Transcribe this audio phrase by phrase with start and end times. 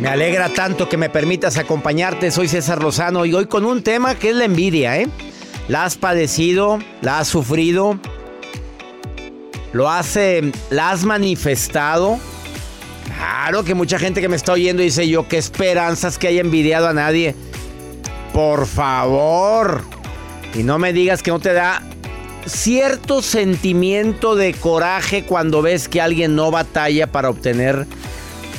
[0.00, 2.30] Me alegra tanto que me permitas acompañarte.
[2.30, 5.08] Soy César Lozano y hoy con un tema que es la envidia, ¿eh?
[5.68, 7.98] La has padecido, la has sufrido,
[9.74, 10.18] lo has,
[10.70, 12.18] la has manifestado.
[13.14, 16.88] Claro que mucha gente que me está oyendo dice yo, qué esperanzas que haya envidiado
[16.88, 17.34] a nadie.
[18.32, 19.82] Por favor.
[20.54, 21.82] Y no me digas que no te da
[22.46, 27.86] cierto sentimiento de coraje cuando ves que alguien no batalla para obtener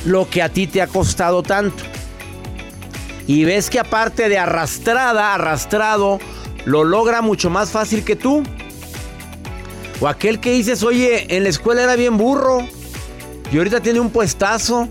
[0.05, 1.83] lo que a ti te ha costado tanto.
[3.27, 6.19] Y ves que aparte de arrastrada, arrastrado,
[6.65, 8.43] lo logra mucho más fácil que tú.
[9.99, 12.67] O aquel que dices, oye, en la escuela era bien burro.
[13.51, 14.89] Y ahorita tiene un puestazo.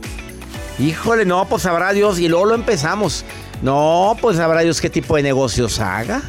[0.79, 2.19] Híjole, no, pues sabrá Dios.
[2.21, 3.25] Y luego lo empezamos.
[3.63, 6.23] No, pues sabrá Dios qué tipo de negocios haga.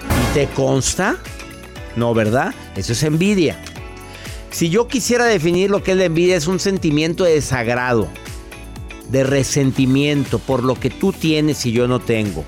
[0.00, 1.16] ¿Y te consta?
[1.94, 2.54] No, ¿verdad?
[2.74, 3.58] Eso es envidia.
[4.50, 8.08] Si yo quisiera definir lo que es la envidia, es un sentimiento de desagrado,
[9.12, 12.44] de resentimiento por lo que tú tienes y yo no tengo.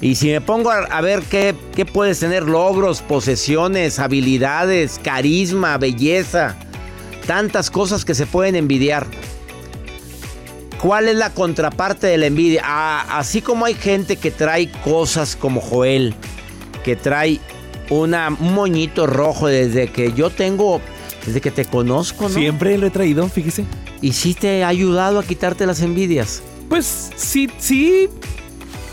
[0.00, 6.56] Y si me pongo a, ver qué, qué puedes tener, logros, posesiones, habilidades, carisma, belleza,
[7.26, 9.06] tantas cosas que se pueden envidiar.
[10.80, 12.62] ¿Cuál es la contraparte de la envidia?
[13.18, 16.14] Así como hay gente que trae cosas como Joel,
[16.84, 17.40] que trae
[17.90, 20.80] una, un moñito rojo desde que yo tengo
[21.26, 22.34] desde que te conozco, ¿no?
[22.34, 23.64] Siempre lo he traído, fíjese.
[24.00, 26.42] ¿Y sí te ha ayudado a quitarte las envidias?
[26.68, 28.08] Pues sí, sí.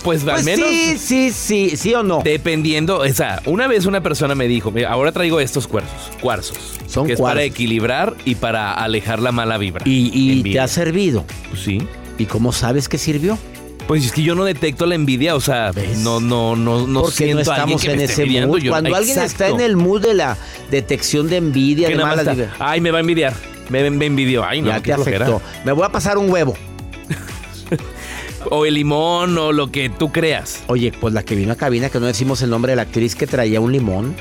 [0.03, 0.67] Pues, al Pues menos.
[0.69, 2.21] sí, sí, sí, sí o no.
[2.23, 6.57] Dependiendo, o sea, una vez una persona me dijo, "Mira, ahora traigo estos cuarzos, cuarzos,
[6.87, 9.83] Son que es para equilibrar y para alejar la mala vibra.
[9.87, 11.25] ¿Y, y te ha servido?
[11.49, 11.79] Pues sí.
[12.19, 13.37] ¿Y cómo sabes que sirvió?
[13.87, 15.97] Pues es que yo no detecto la envidia, o sea, ¿Ves?
[15.99, 18.45] no, no, no, no Porque no siento a alguien estamos que me en esté ese
[18.47, 18.59] mood.
[18.59, 19.55] yo- Cuando alguien está Exacto.
[19.55, 20.37] en el mood de la
[20.71, 23.33] detección de envidia, Que de está, vibras, Ay, me va a envidiar.
[23.69, 24.43] Me, me envidió.
[24.45, 25.41] Ay, no, ya qué te afectó.
[25.63, 26.53] Me voy a pasar un huevo.
[28.51, 30.61] O el limón o lo que tú creas.
[30.67, 33.15] Oye, pues la que vino a cabina, que no decimos el nombre de la actriz
[33.15, 34.15] que traía un limón.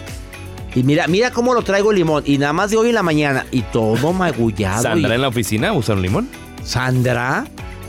[0.75, 2.22] Y mira, mira cómo lo traigo el limón.
[2.27, 3.44] Y nada más de hoy en la mañana.
[3.50, 4.83] Y todo magullado.
[4.83, 6.28] Sandra y- en la oficina usa un limón.
[6.65, 7.44] Sandra,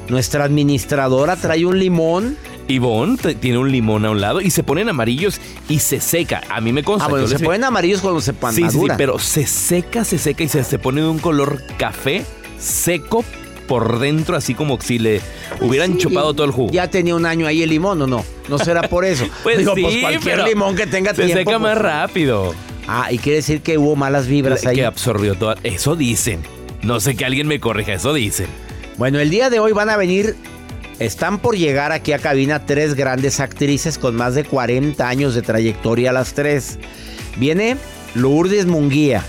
[0.10, 2.36] nuestra administradora, trae un limón.
[2.68, 5.40] Ivonne tiene un limón a un lado y se ponen amarillos
[5.70, 6.42] y se seca.
[6.50, 7.06] A mí me consta.
[7.06, 10.18] Ah, bueno, se ponen amarillos cuando se pan Sí, sí, sí, pero se seca, se
[10.18, 12.26] seca y se, se pone de un color café
[12.60, 13.24] seco
[13.68, 15.22] por dentro, así como si le
[15.62, 16.72] hubieran Sí, chupado todo el jugo.
[16.72, 18.24] Ya tenía un año ahí el limón, ¿o no?
[18.48, 19.26] No será por eso.
[19.44, 21.52] Pues Digo, sí, pues cualquier pero limón que tenga se tiempo.
[21.52, 22.54] seca más pues- rápido.
[22.88, 24.76] Ah, y quiere decir que hubo malas vibras ahí.
[24.76, 25.56] Que absorbió toda.
[25.64, 26.42] Eso dicen.
[26.84, 28.46] No sé que alguien me corrija, eso dicen.
[28.98, 30.36] Bueno, el día de hoy van a venir,
[31.00, 35.42] están por llegar aquí a cabina tres grandes actrices con más de 40 años de
[35.42, 36.80] trayectoria las tres.
[37.38, 37.78] Viene
[38.14, 39.24] Lourdes Munguía,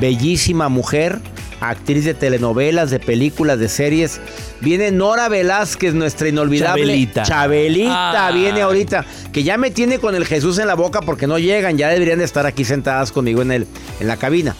[0.00, 1.20] bellísima mujer,
[1.60, 4.20] actriz de telenovelas, de películas, de series.
[4.60, 7.22] Viene Nora Velázquez, nuestra inolvidable Chabelita.
[7.22, 8.40] Chabelita, Ay.
[8.40, 11.78] viene ahorita, que ya me tiene con el Jesús en la boca porque no llegan,
[11.78, 13.66] ya deberían de estar aquí sentadas conmigo en, el,
[14.00, 14.56] en la cabina.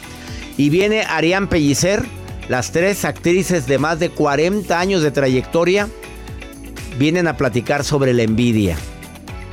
[0.56, 2.04] Y viene Arián Pellicer,
[2.48, 5.88] las tres actrices de más de 40 años de trayectoria,
[6.98, 8.76] vienen a platicar sobre la envidia.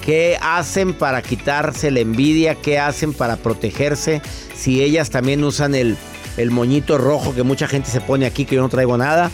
[0.06, 2.56] ¿Qué hacen para quitarse la envidia?
[2.56, 4.22] ¿Qué hacen para protegerse?
[4.56, 5.96] Si ellas también usan el,
[6.38, 9.30] el moñito rojo que mucha gente se pone aquí, que yo no traigo nada.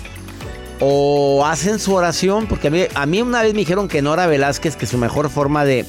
[0.79, 4.27] O hacen su oración, porque a mí, a mí una vez me dijeron que Nora
[4.27, 5.85] Velázquez, que su mejor forma de,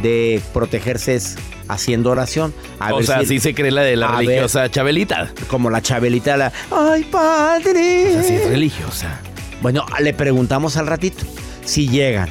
[0.00, 1.36] de protegerse es
[1.68, 2.54] haciendo oración.
[2.78, 4.26] A o sea, si- sí se cree la de la ver.
[4.28, 5.30] religiosa Chabelita.
[5.48, 8.10] como la Chabelita, la, ¡ay, padre!
[8.10, 9.20] O sea, sí es religiosa.
[9.60, 11.24] Bueno, le preguntamos al ratito
[11.64, 12.28] si llegan.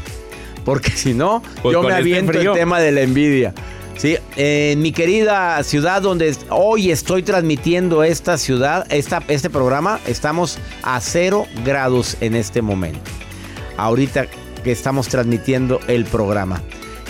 [0.65, 2.53] Porque si no, Pues yo me este aviento frío.
[2.53, 3.53] el tema de la envidia.
[3.97, 10.57] Sí, en mi querida ciudad donde hoy estoy transmitiendo esta ciudad, esta, este programa, estamos
[10.81, 12.99] a cero grados en este momento.
[13.77, 14.25] Ahorita
[14.63, 16.61] que estamos transmitiendo el programa.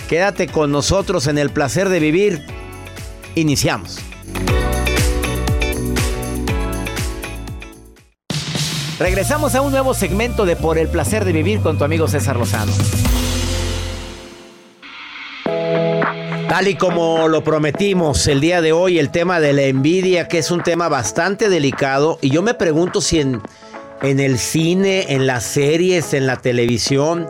[0.08, 2.42] Quédate con nosotros en el placer de vivir.
[3.34, 3.98] Iniciamos.
[9.04, 12.36] Regresamos a un nuevo segmento de Por el placer de vivir con tu amigo César
[12.38, 12.72] Lozano.
[16.48, 20.38] Tal y como lo prometimos el día de hoy, el tema de la envidia, que
[20.38, 23.42] es un tema bastante delicado, y yo me pregunto si en,
[24.00, 27.28] en el cine, en las series, en la televisión,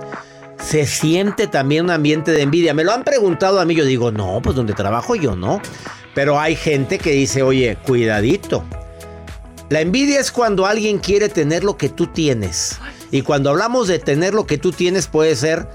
[0.62, 2.72] se siente también un ambiente de envidia.
[2.72, 5.60] Me lo han preguntado a mí, yo digo, no, pues donde trabajo yo no.
[6.14, 8.62] Pero hay gente que dice, oye, cuidadito.
[9.74, 12.78] La envidia es cuando alguien quiere tener lo que tú tienes.
[13.10, 15.66] Y cuando hablamos de tener lo que tú tienes puede ser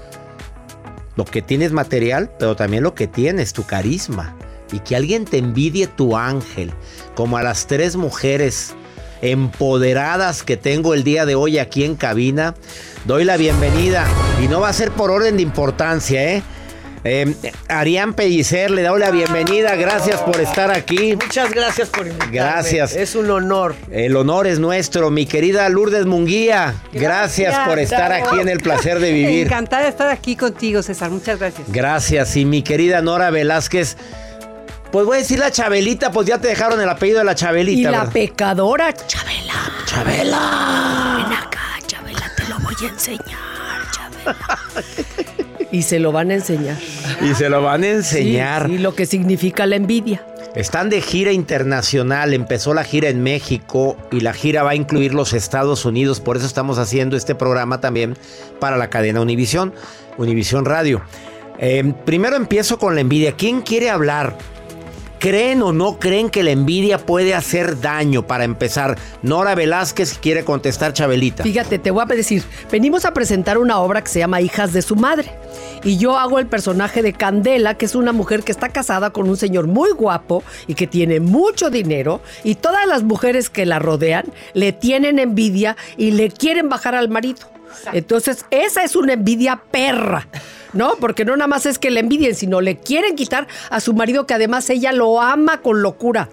[1.16, 4.34] lo que tienes material, pero también lo que tienes, tu carisma.
[4.72, 6.72] Y que alguien te envidie tu ángel,
[7.14, 8.72] como a las tres mujeres
[9.20, 12.54] empoderadas que tengo el día de hoy aquí en cabina.
[13.04, 14.06] Doy la bienvenida
[14.42, 16.42] y no va a ser por orden de importancia, ¿eh?
[17.02, 17.34] Eh,
[17.68, 19.74] Arián Pellicer, le doy la bienvenida.
[19.74, 21.16] Gracias por estar aquí.
[21.16, 22.36] Muchas gracias por invitarme.
[22.36, 22.94] Gracias.
[22.94, 23.74] Es un honor.
[23.90, 25.10] El honor es nuestro.
[25.10, 29.46] Mi querida Lourdes Munguía, gracias, por estar aquí en el placer de vivir.
[29.46, 31.10] Encantada de estar aquí contigo, César.
[31.10, 31.66] Muchas gracias.
[31.72, 32.36] Gracias.
[32.36, 33.96] Y mi querida Nora Velázquez.
[34.92, 37.80] Pues voy a decir la Chabelita, pues ya te dejaron el apellido de la Chabelita.
[37.80, 38.12] Y la ¿verdad?
[38.12, 39.54] pecadora Chabela.
[39.86, 41.14] Chabela.
[41.16, 44.58] Ven acá, Chabela, te lo voy a enseñar, Chabela.
[45.72, 46.76] y se lo van a enseñar.
[47.20, 48.70] Y se lo van a enseñar.
[48.70, 50.24] Y lo que significa la envidia.
[50.54, 55.14] Están de gira internacional, empezó la gira en México y la gira va a incluir
[55.14, 58.16] los Estados Unidos, por eso estamos haciendo este programa también
[58.58, 59.72] para la cadena Univisión,
[60.18, 61.02] Univisión Radio.
[61.60, 63.32] Eh, primero empiezo con la envidia.
[63.32, 64.36] ¿Quién quiere hablar?
[65.20, 68.26] ¿Creen o no creen que la envidia puede hacer daño?
[68.26, 71.42] Para empezar, Nora Velázquez quiere contestar Chabelita.
[71.42, 74.80] Fíjate, te voy a decir, venimos a presentar una obra que se llama Hijas de
[74.80, 75.30] su madre.
[75.84, 79.28] Y yo hago el personaje de Candela, que es una mujer que está casada con
[79.28, 82.22] un señor muy guapo y que tiene mucho dinero.
[82.42, 84.24] Y todas las mujeres que la rodean
[84.54, 87.40] le tienen envidia y le quieren bajar al marido.
[87.92, 90.26] Entonces, esa es una envidia perra.
[90.72, 90.94] ¿No?
[91.00, 94.26] Porque no nada más es que le envidien, sino le quieren quitar a su marido
[94.26, 96.28] que además ella lo ama con locura.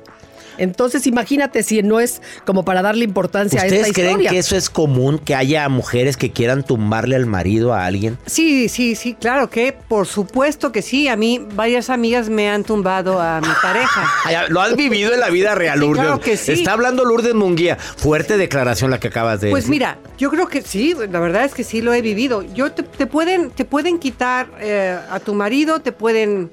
[0.57, 4.29] Entonces, imagínate si no es como para darle importancia a esta ¿Ustedes creen historia.
[4.31, 8.17] que eso es común, que haya mujeres que quieran tumbarle al marido a alguien?
[8.25, 11.07] Sí, sí, sí, claro que por supuesto que sí.
[11.07, 14.47] A mí varias amigas me han tumbado a mi pareja.
[14.49, 16.03] Lo has vivido en la vida real, Sí, Lourdes.
[16.03, 16.51] claro que sí.
[16.53, 17.75] Está hablando Lourdes Munguía.
[17.77, 19.71] Fuerte declaración la que acabas de Pues decir.
[19.71, 22.41] mira, yo creo que sí, la verdad es que sí lo he vivido.
[22.53, 26.51] Yo te, te pueden, te pueden quitar eh, a tu marido, te pueden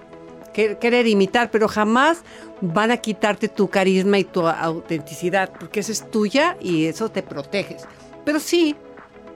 [0.55, 2.23] querer imitar, pero jamás
[2.61, 7.23] van a quitarte tu carisma y tu autenticidad, porque esa es tuya y eso te
[7.23, 7.85] proteges.
[8.25, 8.75] Pero sí,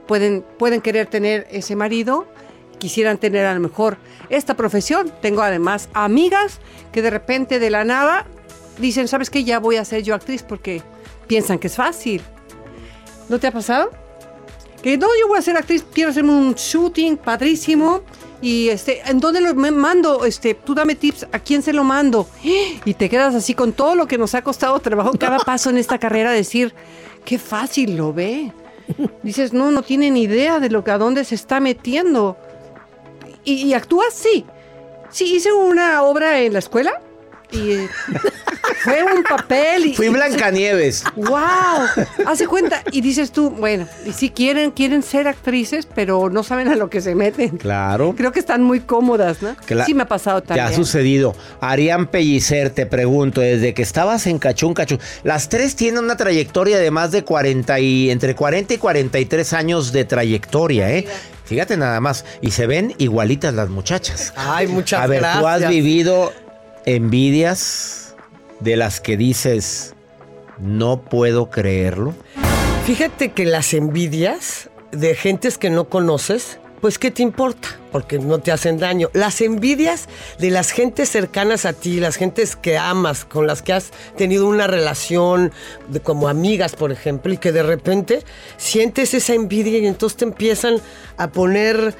[0.07, 2.25] pueden, pueden querer tener ese marido,
[2.79, 3.97] quisieran tener a lo mejor
[4.29, 5.11] esta profesión.
[5.21, 6.59] Tengo además amigas
[6.91, 8.25] que de repente de la nada
[8.79, 9.43] dicen, ¿sabes qué?
[9.43, 10.81] Ya voy a ser yo actriz porque
[11.27, 12.23] piensan que es fácil.
[13.27, 13.91] ¿No te ha pasado?
[14.81, 18.01] Que no, yo voy a ser actriz, quiero hacerme un shooting padrísimo.
[18.41, 20.23] Y este, ¿en dónde lo mando?
[20.23, 22.27] Este, tú dame tips, ¿a quién se lo mando?
[22.85, 25.77] Y te quedas así con todo lo que nos ha costado trabajo cada paso en
[25.77, 26.73] esta carrera, decir,
[27.25, 28.53] qué fácil lo ve.
[29.23, 32.37] Dices, no, no tiene ni idea de lo que a dónde se está metiendo.
[33.43, 34.45] Y, y actúas, sí.
[35.09, 37.01] Sí, hice una obra en la escuela
[37.51, 37.89] y eh,
[38.83, 39.87] fue un papel.
[39.87, 41.03] Y, Fui Blancanieves.
[41.15, 42.05] ¡Wow!
[42.25, 42.81] Hace cuenta.
[42.91, 46.89] Y dices tú, bueno, y sí quieren, quieren ser actrices, pero no saben a lo
[46.89, 47.57] que se meten.
[47.57, 48.13] Claro.
[48.17, 49.55] Creo que están muy cómodas, ¿no?
[49.67, 50.75] Cla- sí me ha pasado Te ha también.
[50.75, 51.35] sucedido.
[51.61, 56.77] Arián Pellicer, te pregunto, desde que estabas en Cachún Cachún, las tres tienen una trayectoria
[56.79, 61.07] de más de 40 y entre 40 y 43 años de trayectoria, ¿eh?
[61.45, 62.25] Fíjate nada más.
[62.41, 64.33] Y se ven igualitas las muchachas.
[64.35, 65.41] Ay, muchas A ver, gracias.
[65.41, 66.31] tú has vivido
[66.85, 68.08] envidias
[68.59, 69.93] de las que dices,
[70.59, 72.13] no puedo creerlo.
[72.85, 77.67] Fíjate que las envidias de gentes que no conoces, pues ¿qué te importa?
[77.91, 79.09] Porque no te hacen daño.
[79.13, 80.07] Las envidias
[80.39, 84.47] de las gentes cercanas a ti, las gentes que amas, con las que has tenido
[84.47, 85.51] una relación
[85.89, 88.23] de- como amigas, por ejemplo, y que de repente
[88.57, 90.77] sientes esa envidia y entonces te empiezan
[91.17, 91.93] a poner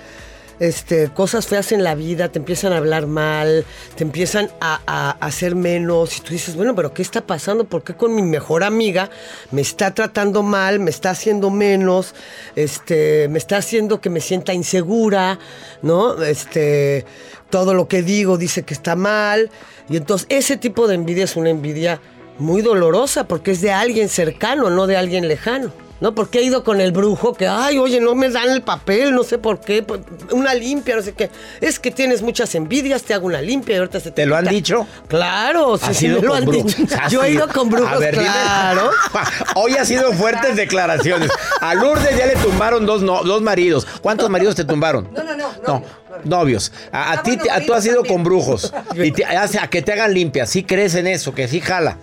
[0.59, 5.11] este, cosas feas en la vida, te empiezan a hablar mal, te empiezan a, a-
[5.25, 6.17] hacer menos.
[6.17, 7.63] Y tú dices, bueno, pero ¿qué está pasando?
[7.65, 9.09] ¿Por qué con mi mejor amiga
[9.51, 12.13] me está tratando mal, me está haciendo menos,
[12.55, 15.39] este, me está haciendo que me sienta insegura,
[15.81, 16.21] ¿no?
[16.23, 17.05] Este,
[17.49, 19.49] todo lo que digo dice que está mal.
[19.89, 21.99] Y entonces ese tipo de envidia es una envidia
[22.37, 25.71] muy dolorosa porque es de alguien cercano, no de alguien lejano.
[26.01, 26.15] ¿No?
[26.15, 29.23] Porque he ido con el brujo que, ay, oye, no me dan el papel, no
[29.25, 29.85] sé por qué,
[30.31, 31.29] una limpia, no sé qué.
[31.59, 34.35] Es que tienes muchas envidias, te hago una limpia y ahorita se te ¿Te lo
[34.37, 34.51] han quita".
[34.53, 34.87] dicho?
[35.09, 36.77] Claro, sí, ¿Has sí me lo con han dicho.
[37.01, 37.47] ¿Has Yo he ido?
[37.49, 38.23] con brujos, A ver, dime.
[38.25, 38.91] claro.
[39.55, 41.29] Hoy ha sido fuertes declaraciones.
[41.59, 43.85] A Lourdes ya le tumbaron dos, no- dos maridos.
[44.01, 45.09] ¿Cuántos maridos te tumbaron?
[45.13, 45.49] No, no, no.
[45.67, 45.83] No,
[46.23, 46.71] novios.
[46.93, 47.37] A, a ti,
[47.67, 48.73] tú has ido con brujos.
[48.95, 50.45] Y te- hace- a que te hagan limpia.
[50.45, 51.33] ¿Sí crees en eso?
[51.33, 51.97] Que sí jala.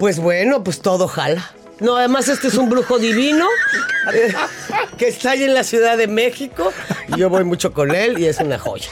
[0.00, 1.52] Pues bueno, pues todo jala.
[1.80, 3.46] No, además este es un brujo divino
[4.12, 4.34] eh,
[4.96, 6.72] que está ahí en la Ciudad de México.
[7.08, 8.90] Y yo voy mucho con él y es una joya.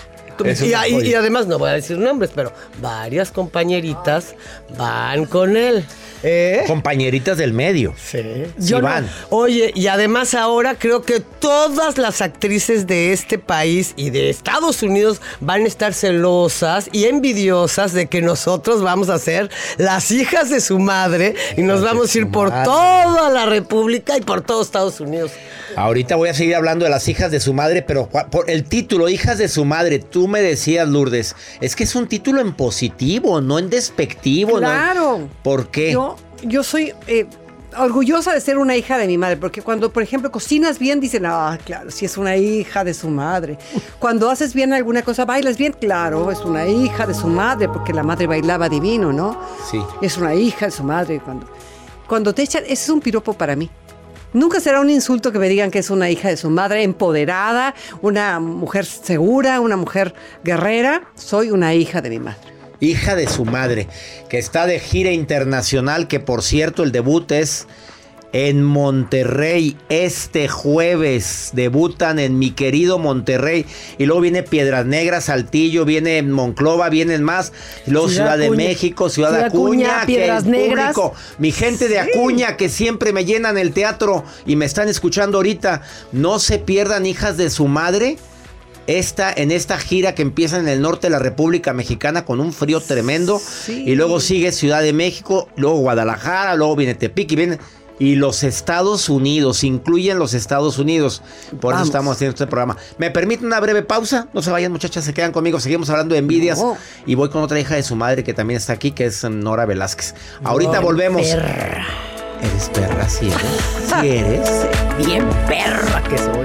[0.65, 4.35] Y, además no voy a decir nombres, pero varias compañeritas
[4.77, 5.85] van con él.
[6.27, 6.65] ¿Eh?
[6.67, 7.93] Compañeritas del medio.
[8.03, 8.19] Sí.
[8.59, 9.07] Sí Yo no- van.
[9.29, 14.83] Oye, y además ahora creo que todas las actrices de este país y de Estados
[14.83, 20.49] Unidos van a estar celosas y envidiosas de que nosotros vamos a ser las hijas
[20.49, 22.65] de su madre y nos vamos a ir por madre.
[22.65, 25.31] toda la República y por todo Estados Unidos.
[25.77, 29.09] Ahorita voy a seguir hablando de las hijas de su madre, pero por el título,
[29.09, 33.41] hijas de su madre, tú me decías, Lourdes, es que es un título en positivo,
[33.41, 34.53] no en despectivo.
[34.53, 34.59] ¿no?
[34.59, 35.29] Claro.
[35.43, 35.93] ¿Por qué?
[35.93, 37.27] Yo, yo soy eh,
[37.77, 41.27] orgullosa de ser una hija de mi madre, porque cuando, por ejemplo, cocinas bien, dicen,
[41.27, 43.59] ah, claro, si es una hija de su madre.
[43.99, 47.93] Cuando haces bien alguna cosa, bailas bien, claro, es una hija de su madre, porque
[47.93, 49.41] la madre bailaba divino, ¿no?
[49.71, 49.81] Sí.
[50.01, 51.21] Es una hija de su madre.
[51.21, 51.47] Cuando,
[52.07, 53.71] cuando te echan, ese es un piropo para mí.
[54.35, 57.73] Nunca será un insulto que me digan que es una hija de su madre, empoderada,
[58.03, 60.13] una mujer segura, una mujer
[60.43, 61.05] guerrera.
[61.15, 62.41] Soy una hija de mi madre.
[62.81, 63.87] hija de su madre,
[64.29, 67.69] que está de gira internacional, que por cierto el debut es
[68.35, 71.51] en Monterrey este jueves.
[71.53, 73.65] Debutan en mi querido Monterrey.
[73.97, 77.53] Y luego viene Piedras Negras, Saltillo, viene Monclova, vienen más.
[77.87, 78.51] Luego Ciudad, Ciudad de.
[78.51, 80.95] México, Ciudad, de Ciudad Acuña, Acuña, Piedras Negras.
[80.95, 85.39] público, mi gente de Acuña que siempre me llenan el teatro y me están escuchando
[85.39, 85.83] ahorita.
[86.11, 88.19] No se pierdan, hijas de su madre
[88.89, 92.53] esta, en esta gira que empieza en el norte de la República Mexicana con un
[92.53, 93.41] frío tremendo.
[93.69, 97.59] Y luego sigue Ciudad de México, luego Guadalajara, luego viene Tepic y viene.
[97.99, 101.23] Y los Estados Unidos, incluyen los Estados Unidos.
[101.61, 101.89] Por eso Vamos.
[101.89, 102.77] estamos haciendo este programa.
[102.99, 104.29] ¿Me permite una breve pausa?
[104.35, 105.61] No se vayan, muchachas, se quedan conmigo.
[105.61, 106.59] Seguimos hablando de envidias.
[106.59, 106.77] No.
[107.07, 109.65] Y voy con otra hija de su madre que también está aquí, que es Nora
[109.65, 110.15] Velázquez.
[110.43, 111.23] Ahorita volvemos.
[111.23, 114.01] Eres perra, sí eres.
[114.01, 114.51] Sí eres.
[114.99, 116.45] Bien perra que soy.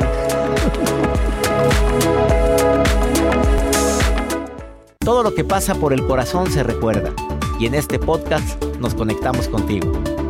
[5.00, 7.12] Todo lo que pasa por el corazón se recuerda.
[7.60, 9.92] Y en este podcast nos conectamos contigo.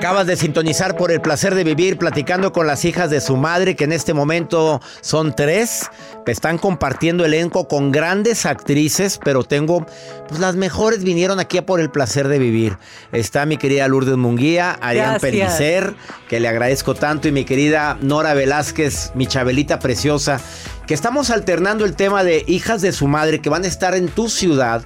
[0.00, 3.76] Acabas de sintonizar por el placer de vivir platicando con las hijas de su madre,
[3.76, 5.90] que en este momento son tres.
[6.26, 9.84] Están compartiendo elenco con grandes actrices, pero tengo,
[10.26, 12.78] pues las mejores vinieron aquí a por el placer de vivir.
[13.12, 15.20] Está mi querida Lourdes Munguía, Arián.
[15.20, 15.94] Pellicer,
[16.30, 20.40] que le agradezco tanto, y mi querida Nora Velázquez, mi chabelita preciosa,
[20.86, 24.08] que estamos alternando el tema de hijas de su madre que van a estar en
[24.08, 24.82] tu ciudad.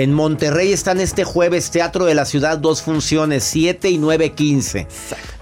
[0.00, 4.86] En Monterrey están este jueves, Teatro de la Ciudad, dos funciones, 7 y 9, 15.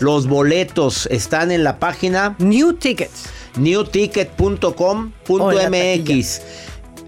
[0.00, 3.26] Los boletos están en la página New Tickets.
[3.56, 6.42] Newticket.com.mx.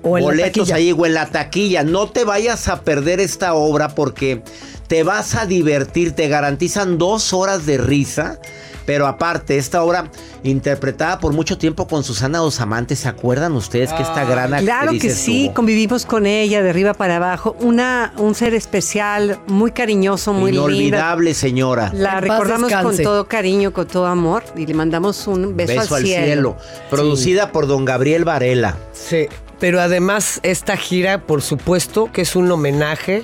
[0.02, 0.74] O en la Boletos taquilla.
[0.76, 1.84] ahí o en la taquilla.
[1.84, 4.42] No te vayas a perder esta obra porque
[4.86, 6.12] te vas a divertir.
[6.12, 8.38] Te garantizan dos horas de risa.
[8.86, 10.10] Pero aparte, esta obra
[10.42, 14.68] interpretada por mucho tiempo con Susana Dos Amantes, ¿se acuerdan ustedes que esta gran actriz
[14.68, 15.54] Claro que sí, estuvo?
[15.54, 17.54] convivimos con ella de arriba para abajo.
[17.60, 20.66] Una, un ser especial, muy cariñoso, muy linda.
[20.66, 21.92] Inolvidable, señora.
[21.94, 26.02] La En recordamos con todo cariño, con todo amor y le mandamos un beso, al,
[26.04, 26.56] cielo.
[26.88, 28.76] Producida por don Gabriel Varela.
[28.92, 29.28] Sí,
[29.60, 33.22] pero además esta gira, por supuesto, que es un homenaje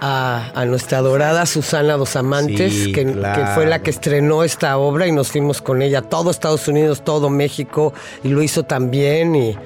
[0.00, 3.40] a, a nuestra adorada Susana Dos Amantes, Sí, que, claro.
[3.44, 7.04] que fue la que estrenó esta obra y nos fuimos con ella, todo Estados Unidos,
[7.04, 7.92] todo México,
[8.24, 9.56] y lo hizo también y,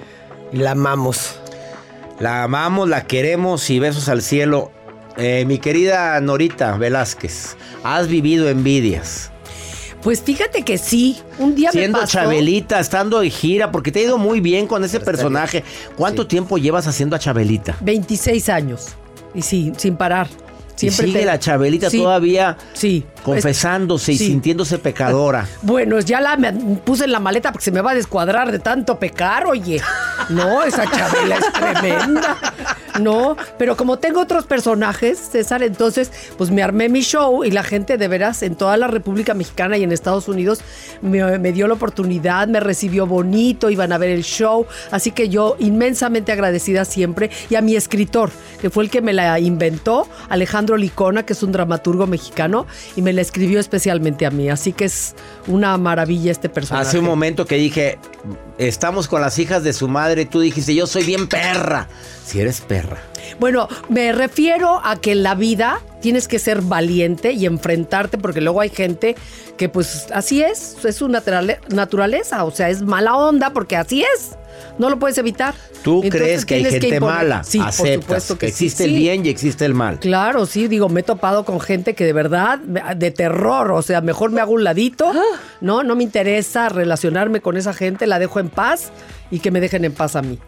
[0.52, 1.36] y la amamos.
[2.18, 4.70] La amamos, la queremos y besos al cielo.
[5.16, 9.30] Eh, mi querida Norita Velázquez, has vivido envidias.
[10.02, 12.18] Pues fíjate que sí, un día Siendo me pasó.
[12.18, 15.62] Chabelita, estando de gira, porque te ha ido muy bien con ese personaje.
[15.96, 17.76] ¿Cuánto tiempo llevas haciendo a Chabelita?
[17.82, 18.88] 26 años.
[19.34, 20.26] Y sí, sin parar.
[20.74, 23.04] Siempre y sigue te- la Chabelita Sí, todavía Sí.
[23.22, 24.26] Confesándose y sí.
[24.26, 25.46] sintiéndose pecadora.
[25.62, 28.58] Bueno, ya la me puse en la maleta porque se me va a descuadrar de
[28.58, 29.80] tanto pecar, oye.
[30.28, 32.36] No, esa Chabela es tremenda.
[33.00, 37.62] No, pero como tengo otros personajes, César, entonces, pues me armé mi show y la
[37.62, 40.60] gente de veras en toda la República Mexicana y en Estados Unidos
[41.00, 44.66] me, me dio la oportunidad, me recibió bonito, iban a ver el show.
[44.90, 47.30] Así que yo inmensamente agradecida siempre.
[47.48, 51.42] Y a mi escritor, que fue el que me la inventó, Alejandro Licona, que es
[51.42, 54.48] un dramaturgo mexicano, y me la escribió especialmente a mí.
[54.48, 55.14] Así que es
[55.46, 56.86] una maravilla este personaje.
[56.88, 57.98] Hace un momento que dije,
[58.58, 61.88] estamos con las hijas de su madre, tú dijiste, yo soy bien perra.
[62.24, 62.98] Si eres perra.
[63.40, 68.40] Bueno, me refiero a que en la vida tienes que ser valiente y enfrentarte, porque
[68.40, 69.16] luego hay gente
[69.56, 74.02] que pues así es, es su naturale- naturaleza, o sea, es mala onda porque así
[74.02, 74.32] es.
[74.78, 75.54] No lo puedes evitar.
[75.82, 77.42] Tú Entonces crees que hay gente mala.
[77.42, 79.98] Sí, por Aceptas supuesto que, que sí, existe el bien y existe el mal.
[79.98, 84.00] Claro, sí, digo, me he topado con gente que de verdad, de terror, o sea,
[84.00, 85.12] mejor me hago un ladito,
[85.60, 85.82] ¿no?
[85.82, 88.90] No me interesa relacionarme con esa gente, la dejo en paz
[89.30, 90.38] y que me dejen en paz a mí.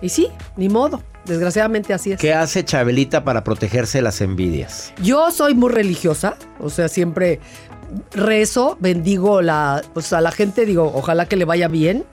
[0.00, 2.20] Y sí, ni modo, desgraciadamente así es.
[2.20, 4.92] ¿Qué hace Chabelita para protegerse de las envidias?
[5.02, 7.40] Yo soy muy religiosa, o sea, siempre
[8.12, 12.04] rezo, bendigo la, pues a la gente, digo, ojalá que le vaya bien,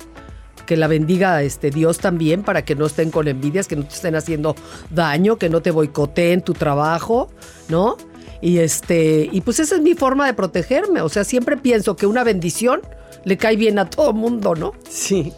[0.65, 3.93] que la bendiga este Dios también para que no estén con envidias, que no te
[3.93, 4.55] estén haciendo
[4.89, 7.29] daño, que no te boicoteen tu trabajo,
[7.67, 7.97] ¿no?
[8.41, 12.07] Y este, y pues esa es mi forma de protegerme, o sea, siempre pienso que
[12.07, 12.81] una bendición
[13.23, 14.73] le cae bien a todo mundo, ¿no?
[14.89, 15.31] Sí.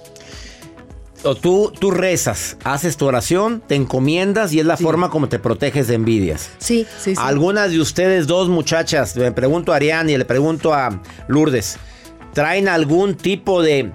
[1.24, 5.40] O tú, tú rezas, haces tu oración, te encomiendas y es la forma como te
[5.40, 6.50] proteges de envidias.
[6.58, 7.22] Sí, sí, sí.
[7.22, 11.78] Algunas de ustedes dos muchachas, le pregunto a Ariane y le pregunto a Lourdes,
[12.34, 13.92] ¿traen algún tipo de,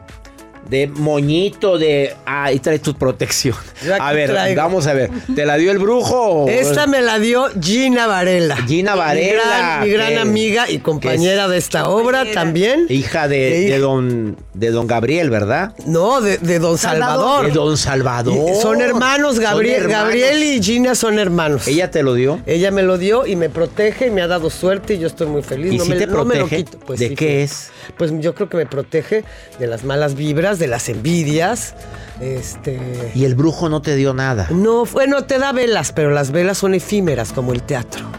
[0.68, 2.14] de moñito de...
[2.26, 3.54] Ah, ahí traes tu protección.
[4.00, 4.60] A ver, traigo.
[4.60, 5.10] vamos a ver.
[5.34, 6.44] ¿Te la dio el brujo?
[6.44, 8.56] o- Esta me la dio Gina Varela.
[8.66, 9.42] Gina Mi Varela.
[9.44, 12.86] gran, mi gran que- amiga y compañera de esta obra también.
[12.88, 15.75] Hija de, De- de don, de don Gabriel, ¿verdad?
[15.86, 17.47] No, de, de Don Salvador.
[17.47, 18.54] De don Salvador.
[18.60, 20.04] Son hermanos, Gabriel, Son hermanos.
[20.06, 21.66] Gabriel y Gina son hermanos.
[21.68, 22.40] ¿Ella te lo dio?
[22.47, 25.26] Ella me lo dio y me protege y me ha dado suerte y yo estoy
[25.28, 25.73] muy feliz.
[25.73, 26.64] ¿Y no si me, te no me lo protege?
[26.64, 26.78] quito.
[26.80, 27.71] Pues ¿De sí, qué es?
[27.97, 29.25] Pues yo creo que me protege
[29.58, 31.75] de las malas vibras, de las envidias.
[32.21, 33.13] Este.
[33.15, 34.49] Y el brujo no te dio nada.
[34.50, 38.06] No, bueno, te da velas, pero las velas son efímeras como el teatro.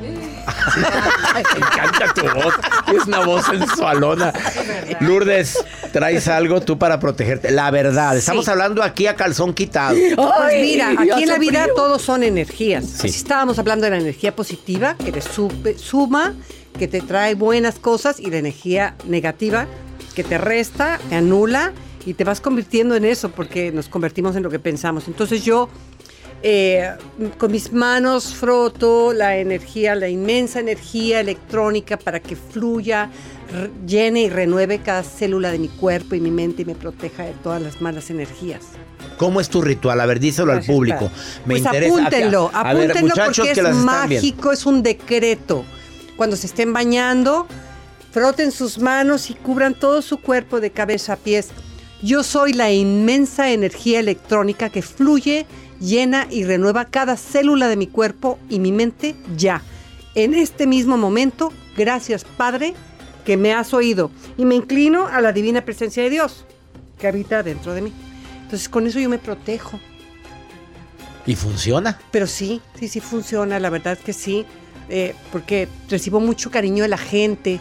[1.34, 2.54] Me encanta tu voz.
[2.96, 4.34] Es una voz sensualona.
[5.00, 5.58] Lourdes,
[5.92, 7.52] ¿traes algo tú para protegerte?
[7.52, 8.52] La verdad, estamos Sí.
[8.52, 9.96] hablando aquí a calzón quitado.
[10.16, 11.76] Pues mira, aquí en la vida frío.
[11.76, 12.86] todos son energías.
[12.86, 13.08] Sí.
[13.10, 16.34] Así estábamos hablando de la energía positiva, que te supe- suma,
[16.78, 19.68] que te trae buenas cosas, y la energía negativa,
[20.16, 21.74] que te resta, te anula,
[22.10, 25.08] y te vas convirtiendo en eso, porque nos convertimos en lo que pensamos.
[25.08, 25.70] Entonces yo,
[26.42, 26.90] eh,
[27.38, 33.12] con mis manos froto la energía, la inmensa energía electrónica para que fluya,
[33.86, 37.34] llene y renueve cada célula de mi cuerpo y mi mente y me proteja de
[37.44, 38.62] todas las malas energías.
[39.18, 40.02] ¿Cómo es tu ritual?
[40.02, 40.98] A ver, díselo al Gracias, público.
[40.98, 41.14] Clara.
[41.46, 41.94] Me pues interesa.
[41.94, 45.64] apúntenlo, A apúntenlo muchachos porque que es mágico, es un decreto.
[46.16, 47.46] Cuando se estén bañando,
[48.12, 51.50] froten sus manos y cubran todo su cuerpo de cabeza a pies.
[52.02, 55.46] Yo soy la inmensa energía electrónica que fluye,
[55.82, 59.62] llena y renueva cada célula de mi cuerpo y mi mente ya.
[60.16, 62.74] En este mismo momento, gracias Padre,
[63.26, 64.12] que me has oído.
[64.38, 66.46] Y me inclino a la divina presencia de Dios,
[66.98, 67.94] que habita dentro de mí.
[68.44, 69.80] Entonces con eso yo me protejo.
[71.26, 72.00] ¿Y funciona?
[72.12, 74.46] Pero sí, sí, sí funciona, la verdad que sí,
[74.88, 77.60] eh, porque recibo mucho cariño de la gente.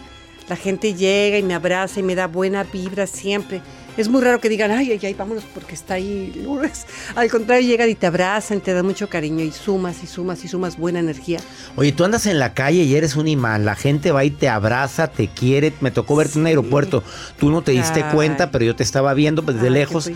[0.49, 3.61] La gente llega y me abraza y me da buena vibra siempre.
[3.99, 6.87] Es muy raro que digan, ay, ay, ay, vámonos porque está ahí Lourdes.
[7.17, 10.49] Al contrario, llegan y te abrazan, te dan mucho cariño y sumas y sumas y
[10.49, 11.41] sumas buena energía.
[11.77, 13.65] Oye, tú andas en la calle y eres un imán.
[13.65, 15.73] La gente va y te abraza, te quiere.
[15.81, 17.03] Me tocó verte en un aeropuerto.
[17.39, 18.15] Tú no te diste Ay.
[18.15, 20.11] cuenta, pero yo te estaba viendo pues, desde Ay, qué lejos.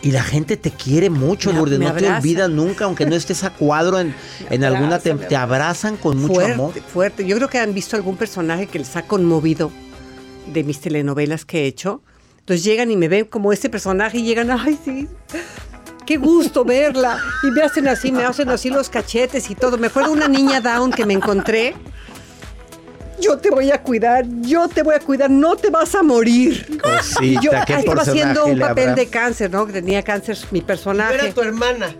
[0.00, 1.78] Y la gente te quiere mucho, Me- Lourdes.
[1.80, 4.14] me No te olvidas nunca, aunque no estés a cuadro en,
[4.50, 5.00] en alguna.
[5.00, 6.72] Te, te abrazan con mucho fuerte, amor.
[6.80, 7.26] fuerte.
[7.26, 9.70] Yo creo que han visto algún personaje que les ha conmovido
[10.50, 12.00] de mis telenovelas que he hecho.
[12.48, 15.06] Entonces llegan y me ven como este personaje y llegan, ay, sí,
[16.06, 17.20] qué gusto verla.
[17.42, 19.76] Y me hacen así, me hacen así los cachetes y todo.
[19.76, 21.74] Me acuerdo una niña down que me encontré.
[23.20, 26.80] Yo te voy a cuidar, yo te voy a cuidar, no te vas a morir.
[26.82, 28.94] Cosita, y yo ¿qué estaba haciendo un papel habrá?
[28.94, 29.66] de cáncer, ¿no?
[29.66, 31.16] Que tenía cáncer mi personaje.
[31.16, 31.94] Era tu hermana.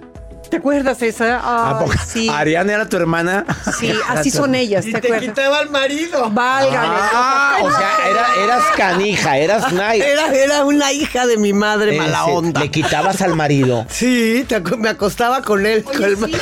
[0.50, 1.38] ¿Te acuerdas esa?
[1.38, 1.92] ¿A Ay, poco?
[2.06, 2.28] sí.
[2.30, 3.44] ¿Ariana era tu hermana?
[3.78, 5.28] Sí, así son ellas, Y ¿te te acuerdas?
[5.28, 6.30] quitaba el marido.
[6.30, 6.96] Válgame.
[7.12, 9.94] Ah, o sea, era- eras canija, eras una...
[9.94, 12.60] Era, era una hija de mi madre mala Ese, onda.
[12.60, 13.84] Le quitabas al marido.
[13.90, 15.82] Sí, te me acostaba con él.
[15.84, 16.32] con el Sí,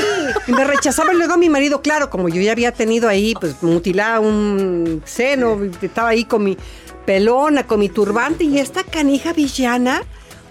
[0.46, 3.62] y me rechazaba y luego mi marido, claro, como yo ya había tenido ahí, pues
[3.62, 6.56] mutilada un seno, estaba ahí con mi
[7.04, 10.02] pelona, con mi turbante, y esta canija villana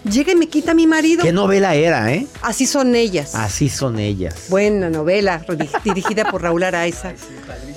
[0.10, 1.24] llega y me quita a mi marido.
[1.24, 2.28] ¿Qué novela era, eh?
[2.42, 3.36] Así son ellas.
[3.36, 4.46] Así son ellas.
[4.50, 7.14] Buena novela, di- dirigida por Raúl Araiza.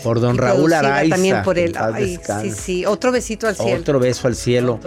[0.03, 1.15] Por don Raúl Araiza.
[1.17, 1.75] También por él.
[1.79, 2.87] Ay, sí, sí.
[2.87, 3.81] Otro besito al cielo.
[3.81, 4.79] Otro beso al cielo.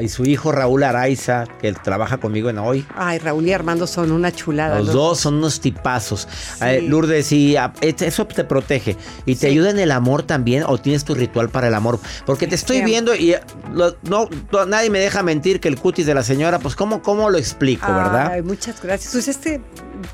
[0.00, 2.86] Y su hijo Raúl Araiza, que trabaja conmigo en hoy.
[2.94, 4.78] Ay, Raúl y Armando son una chulada.
[4.78, 4.92] Los ¿no?
[4.92, 6.28] dos son unos tipazos.
[6.60, 7.56] Eh, Lourdes, y
[8.00, 8.96] eso te protege.
[9.24, 10.62] ¿Y te ayuda en el amor también?
[10.66, 11.98] ¿O tienes tu ritual para el amor?
[12.26, 12.84] Porque te estoy Sí.
[12.84, 13.40] viendo y eh,
[13.72, 17.02] lo- no, no- nadie me deja mentir que el cutis de la señora, pues ¿cómo,
[17.02, 18.32] cómo lo explico, verdad?
[18.32, 19.12] Ay, muchas gracias.
[19.12, 19.60] Pues este,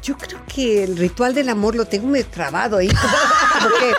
[0.03, 2.89] yo creo que el ritual del amor lo tengo medio trabado ahí.
[3.65, 3.93] Como que,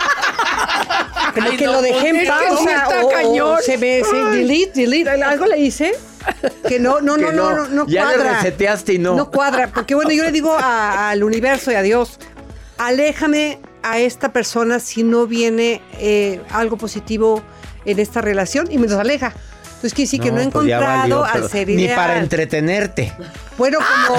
[1.34, 2.88] como Ay, que no, lo dejé en pausa.
[3.02, 5.10] o- o se me, se- delete, delete.
[5.22, 5.92] ¿Algo le hice?
[6.68, 8.24] Que no, no, no, no, no, no ya cuadra.
[8.24, 9.14] le reseteaste y no.
[9.14, 9.68] No cuadra.
[9.72, 12.18] Porque bueno, yo le digo a- al universo y a Dios,
[12.78, 17.42] aléjame a esta persona si no viene eh, algo positivo
[17.84, 19.32] en esta relación y me los aleja.
[19.66, 21.96] Entonces quiere decir que no he pues ya encontrado valió, al ser Ni ideal.
[21.96, 23.12] para entretenerte.
[23.58, 24.18] Bueno, como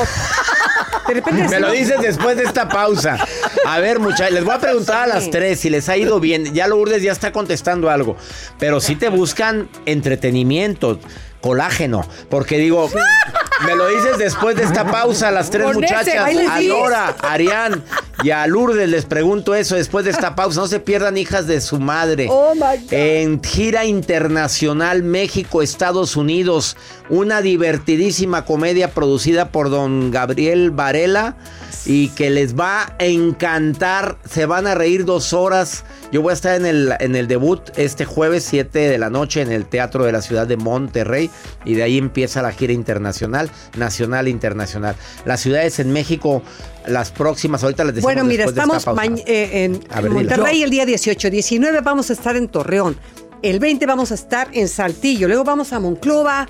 [1.07, 1.73] de repente Me sí, lo ¿no?
[1.73, 3.17] dices después de esta pausa.
[3.65, 6.53] A ver, muchachos, les voy a preguntar a las tres si les ha ido bien.
[6.53, 8.15] Ya Lourdes ya está contestando algo.
[8.59, 10.99] Pero si te buscan entretenimiento,
[11.41, 12.05] colágeno.
[12.29, 12.89] Porque digo,
[13.65, 16.15] me lo dices después de esta pausa, las tres Con muchachas.
[16.17, 16.77] A digo.
[16.77, 17.83] Nora, a Arián
[18.23, 20.61] y a Lourdes les pregunto eso después de esta pausa.
[20.61, 22.27] No se pierdan hijas de su madre.
[22.29, 22.93] Oh my God.
[22.93, 26.77] En gira internacional México, Estados Unidos,
[27.09, 31.35] una divertidísima comedia producida por don Gabriel Varela
[31.89, 35.85] y que les va a encantar, se van a reír dos horas.
[36.11, 39.41] Yo voy a estar en el, en el debut este jueves 7 de la noche
[39.41, 41.29] en el Teatro de la Ciudad de Monterrey
[41.63, 44.97] y de ahí empieza la gira internacional, nacional e internacional.
[45.23, 46.43] Las ciudades en México,
[46.85, 50.63] las próximas, ahorita les decimos Bueno, mira, después de esta estamos eh, en ver, Monterrey
[50.63, 52.97] el día 18, 19 vamos a estar en Torreón,
[53.41, 56.49] el 20 vamos a estar en Saltillo, luego vamos a Monclova,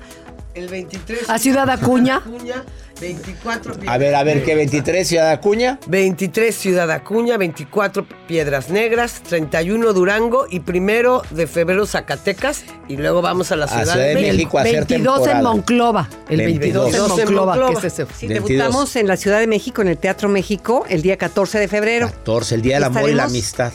[0.54, 1.30] El 23.
[1.30, 2.16] A Ciudad Acuña.
[2.16, 2.64] Acuña,
[3.00, 3.74] 24.
[3.86, 5.78] A ver, a ver, ¿qué 23 Ciudad Acuña?
[5.86, 13.22] 23 Ciudad Acuña, 24 Piedras Negras, 31 Durango y primero de febrero Zacatecas y luego
[13.22, 15.42] vamos a la A Ciudad, Ciudad de México a hacer 22 en temporada.
[15.42, 16.08] Monclova.
[16.28, 17.54] El 22, 22 en en Monclova.
[17.54, 17.80] Monclova.
[17.80, 18.06] ¿Qué es ese?
[18.14, 18.48] Sí, 22.
[18.48, 22.06] debutamos en la Ciudad de México, en el Teatro México, el día 14 de febrero.
[22.06, 23.72] 14, el Día del Amor y la Amistad.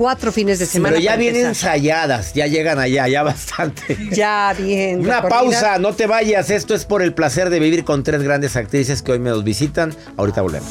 [0.00, 0.94] Cuatro fines de semana.
[0.94, 1.76] Pero ya vienen empezar.
[1.76, 3.98] ensayadas, ya llegan allá, ya bastante.
[4.10, 5.00] Ya bien.
[5.00, 5.60] Una recorridas.
[5.60, 6.48] pausa, no te vayas.
[6.48, 9.44] Esto es por el placer de vivir con tres grandes actrices que hoy me los
[9.44, 9.94] visitan.
[10.16, 10.70] Ahorita volvemos.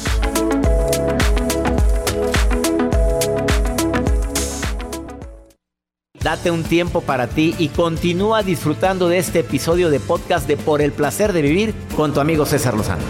[6.20, 10.82] Date un tiempo para ti y continúa disfrutando de este episodio de podcast de Por
[10.82, 13.04] el placer de vivir con tu amigo César Lozano.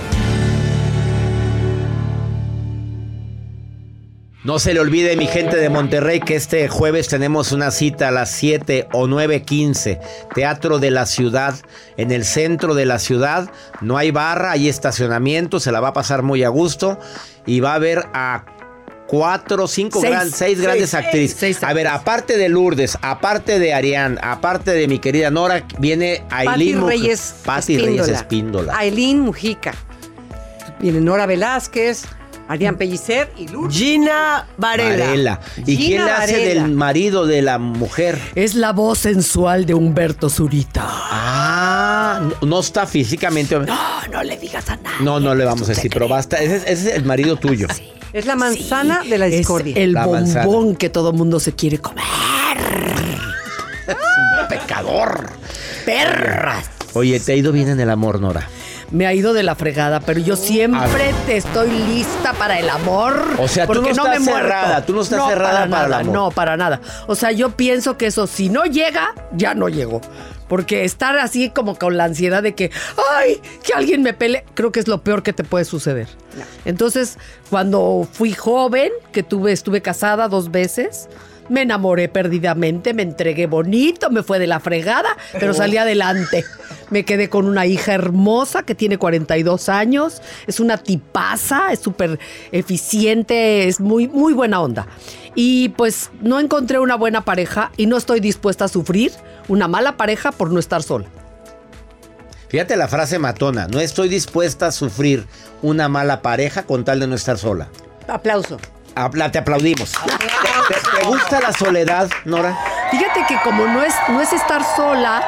[4.42, 8.11] No se le olvide, mi gente de Monterrey, que este jueves tenemos una cita a
[8.11, 10.00] las 7 o 9.15.
[10.35, 11.55] Teatro de la Ciudad,
[11.98, 13.50] en el centro de la ciudad.
[13.83, 16.98] No hay barra, hay estacionamiento, se la va a pasar muy a gusto.
[17.44, 18.46] Y va a haber a
[19.07, 20.11] cuatro, cinco, Seis.
[20.11, 21.05] gran- seis grandes Seis.
[21.05, 21.38] actrices.
[21.38, 26.22] Seis a ver, aparte de Lourdes, aparte de Arián, aparte de mi querida Nora, viene
[26.31, 28.74] Pati Aileen Muj- Reyes Pati Reyes Espíndola.
[28.74, 29.74] Aileen Mujica.
[30.79, 32.05] Viene Nora Velázquez,
[32.51, 33.77] Arián Pellicer y Lourdes.
[33.79, 35.05] Gina Varela.
[35.07, 35.41] Varela.
[35.67, 36.63] ¿Y Gina quién le hace Varela.
[36.65, 38.19] del marido de la mujer?
[38.35, 40.83] Es la voz sensual de Humberto Zurita.
[40.85, 43.57] Ah, no, está físicamente.
[43.57, 43.67] No,
[44.13, 44.97] no le digas a nadie.
[45.01, 46.39] No, no le vamos a decir, pero basta.
[46.39, 47.69] Ese, es- ese es el marido tuyo.
[48.13, 49.77] Es la manzana de la Es discordia.
[49.77, 50.45] el La manzana.
[50.47, 52.03] bombón que todo mundo se quiere comer.
[54.49, 55.31] Pecador.
[55.85, 56.69] Perras.
[56.95, 58.49] Oye, ¿te ha ido bien en el amor, Nora?
[58.90, 63.24] Me ha ido de la fregada, pero yo siempre te estoy lista para el amor.
[63.38, 64.40] O sea, tú no me estás muerto.
[64.40, 66.14] cerrada, tú no estás cerrada para el nada, amor.
[66.14, 66.81] No, para nada.
[67.07, 70.00] O sea, yo pienso que eso, si no llega, ya no llegó.
[70.48, 72.72] Porque estar así como con la ansiedad de que,
[73.16, 76.09] ay, que alguien me pele, creo que es lo peor que te puede suceder.
[76.64, 81.09] Entonces, cuando fui joven, que tuve, estuve casada dos veces,
[81.51, 86.45] Me enamoré perdidamente, me entregué bonito, me fue de la fregada, pero salí adelante.
[86.91, 92.21] Me quedé con una hija hermosa que tiene 42 años, es una tipaza, es súper
[92.53, 94.87] eficiente, es muy, muy buena onda.
[95.35, 99.13] Y pues no encontré una buena pareja y no estoy dispuesta a sufrir
[99.49, 101.07] una mala pareja por no estar sola.
[102.49, 105.27] Fíjate la frase matona, no estoy dispuesta a sufrir
[105.63, 107.69] una mala pareja con tal de no estar sola.
[108.09, 108.59] Aplauso.
[109.31, 109.93] Te aplaudimos.
[109.93, 112.57] ¿Te, te- te gusta la soledad, Nora?
[112.91, 115.23] Fíjate que como no es, no es estar sola,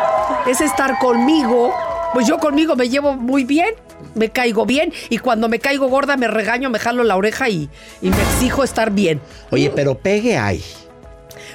[0.47, 1.75] es estar conmigo,
[2.13, 3.75] pues yo conmigo me llevo muy bien,
[4.15, 7.71] me caigo bien y cuando me caigo gorda me regaño, me jalo la oreja y,
[8.01, 9.21] y me exijo estar bien.
[9.51, 10.63] Oye, pero pegue hay.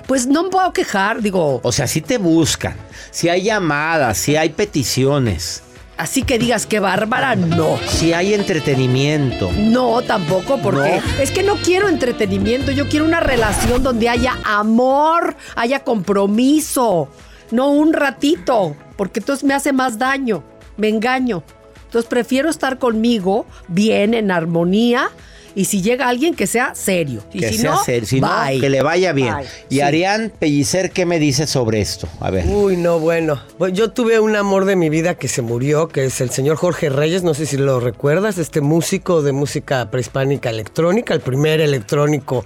[0.07, 1.59] Pues no me puedo quejar, digo.
[1.63, 2.75] O sea, si te buscan,
[3.11, 5.63] si hay llamadas, si hay peticiones.
[5.97, 7.77] Así que digas que bárbara, no.
[7.87, 9.49] Si hay entretenimiento.
[9.57, 11.21] No, tampoco, porque No.
[11.23, 17.09] es que no quiero entretenimiento, yo quiero una relación donde haya amor, haya compromiso,
[17.51, 20.43] no un ratito, porque entonces me hace más daño,
[20.77, 21.43] me engaño.
[21.85, 25.09] Entonces prefiero estar conmigo bien, en armonía,
[25.57, 27.23] y si llega alguien que sea serio.
[27.33, 28.59] Y que si sea no, serio, si no, bye.
[28.59, 29.33] que le vaya bien.
[29.33, 29.45] Bye.
[29.69, 29.81] Y Sí.
[29.81, 32.07] Arián Pellicer, ¿qué me dice sobre esto?
[32.19, 32.45] A ver.
[32.45, 33.41] Uy, no, bueno.
[33.73, 36.89] Yo tuve un amor de mi vida que se murió, que es el señor Jorge
[36.89, 42.45] Reyes, no sé si lo recuerdas, este músico de música prehispánica electrónica, el primer electrónico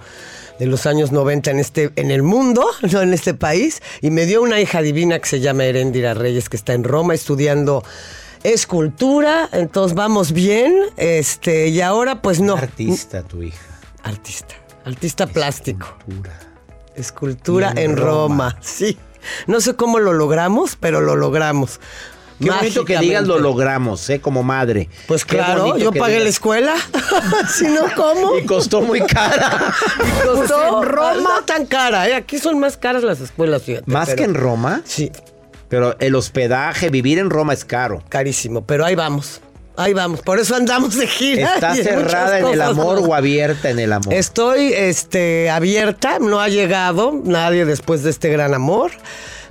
[0.58, 4.24] de los años 90 en este en el mundo, no en este país, y me
[4.24, 7.84] dio una hija divina que se llama Heréndira Reyes que está en Roma estudiando
[8.44, 12.54] escultura, entonces vamos bien, este, y ahora pues no.
[12.56, 13.58] Artista, tu hija.
[14.02, 15.86] Artista, artista plástico.
[16.94, 18.50] Escultura en en Roma.
[18.50, 18.58] Roma.
[18.62, 18.98] sí.
[19.46, 21.80] No sé cómo lo logramos, pero lo logramos.
[22.40, 24.20] Qué bonito que digas lo logramos, ¿eh?
[24.20, 24.88] Como madre.
[25.06, 26.74] Pues claro, yo pagué la escuela.
[27.48, 28.36] si no, ¿cómo?
[28.36, 29.72] Y costó muy cara.
[30.00, 31.42] Y costó Pues en Roma.
[31.46, 32.14] Tan cara, ¿eh?
[32.16, 33.88] Aquí son más caras las escuelas, fíjate.
[33.88, 34.82] ¿Más pero- que en Roma?
[34.84, 35.12] Sí.
[35.72, 38.02] Pero el hospedaje, vivir en Roma es caro.
[38.10, 39.40] Carísimo, pero ahí vamos.
[39.74, 40.20] Ahí vamos.
[40.20, 41.54] Por eso andamos de gira.
[41.54, 44.12] ¿Está en cerrada en el amor o abierta en el amor?
[44.12, 48.90] Estoy este, abierta, no ha llegado nadie después de este gran amor.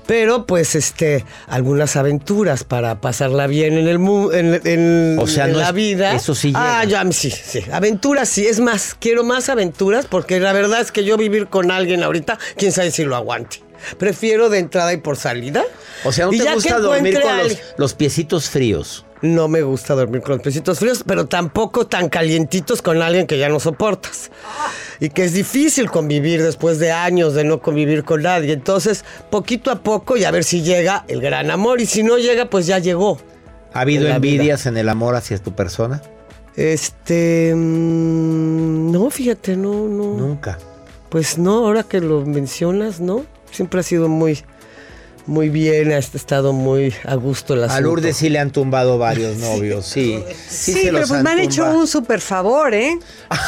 [0.06, 3.96] Pero pues este algunas aventuras para pasarla bien en el
[4.32, 6.14] en, en- O sea, en no la es- vida.
[6.14, 7.04] eso sí Ah, llega.
[7.04, 7.64] ya sí, sí.
[7.72, 11.72] Aventuras sí, es más, quiero más aventuras porque la verdad es que yo vivir con
[11.72, 13.64] alguien ahorita, quién sabe si lo aguante.
[13.98, 15.64] Prefiero de entrada y por salida.
[16.04, 19.06] O sea, ¿no Y te gusta dormir con los, los piecitos fríos?
[19.22, 23.38] No me gusta dormir con los pesitos fríos, pero tampoco tan calientitos con alguien que
[23.38, 24.32] ya no soportas.
[25.00, 28.54] Y que es difícil convivir después de años de no convivir con nadie.
[28.54, 31.82] Entonces, poquito a poco y a ver si llega el gran amor.
[31.82, 33.20] Y si no llega, pues ya llegó.
[33.74, 36.02] ¿Ha habido En envidias en el amor hacia tu persona?
[36.56, 37.54] Este.
[37.56, 40.18] mm, no, fíjate, no, no.
[40.18, 40.58] Nunca.
[41.10, 43.24] Pues no, ahora que lo mencionas, no.
[43.52, 44.40] Siempre ha sido muy,
[45.28, 47.80] muy bien, ha estado muy a gusto el A.
[47.80, 50.24] Lourdes sí le han tumbado varios novios, sí.
[50.50, 51.80] Sí, se pero los pues han me han hecho tumbado.
[51.80, 52.98] un super favor, ¿eh?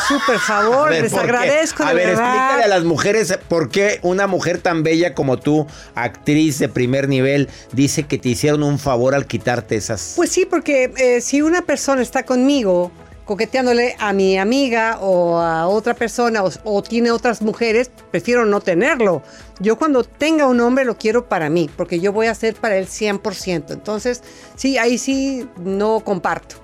[0.08, 2.26] Super favor, ver, les agradezco de A ver, verdad.
[2.36, 7.08] explícale a las mujeres por qué una mujer tan bella como tú, actriz de primer
[7.10, 10.14] nivel, dice que te hicieron un favor al quitarte esas.
[10.16, 12.92] Pues sí, porque eh, si una persona está conmigo
[13.26, 19.24] coqueteándole a mi amiga o a otra persona o, tiene otras mujeres, prefiero no tenerlo.
[19.60, 22.78] Yo cuando tenga un hombre lo quiero para mí, porque yo voy a hacer para
[22.78, 23.72] él 100%.
[23.72, 24.22] Entonces,
[24.56, 26.56] sí, ahí sí no comparto.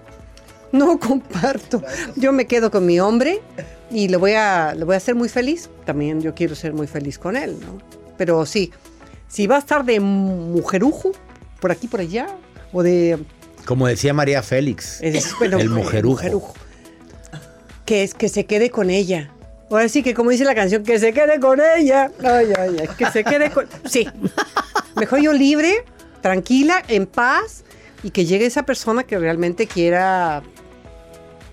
[0.72, 1.82] No comparto.
[2.15, 3.41] Yo me quedo con mi hombre
[3.89, 5.69] y lo voy a, lo voy a hacer muy feliz.
[5.86, 7.80] También yo quiero ser muy feliz con él, ¿no?
[8.17, 8.72] Pero sí,
[9.30, 11.12] si va a estar de mujerujo,
[11.62, 12.28] por aquí, por allá,
[12.74, 13.17] o de
[13.69, 16.55] Como decía María Félix, es- bueno, el mujerujo.
[17.86, 19.29] Que es que se quede con ella.
[19.69, 22.10] Ahora sí que como dice la canción, que se quede con ella.
[22.23, 23.67] Ay, ay, ay, que se quede con.
[23.86, 24.08] Sí.
[24.95, 25.86] Mejor yo libre,
[26.21, 27.63] tranquila, en paz,
[28.01, 30.41] y que llegue esa persona que realmente quiera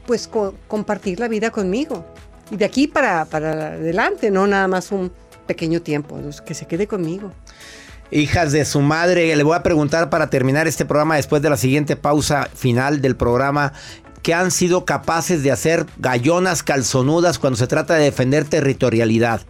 [0.06, 2.06] pues co- compartir la vida conmigo.
[2.50, 5.12] Y de aquí para, para adelante, no nada más un
[5.46, 6.18] pequeño tiempo.
[6.46, 7.30] Que se quede conmigo.
[8.10, 11.56] Hijas de su madre, le voy a preguntar para terminar este programa después de la
[11.56, 13.72] siguiente pausa final del programa.
[14.22, 19.40] ¿Qué han sido capaces de hacer gallonas calzonudas cuando se trata de defender territorialidad?